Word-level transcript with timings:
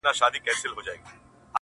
•وو 0.03 0.07
ریښتونی 0.07 0.39
په 0.45 0.49
ریشتیا 0.49 0.69
په 0.73 0.73
خپل 0.73 0.83
بیان 0.85 0.99
کي- 1.05 1.13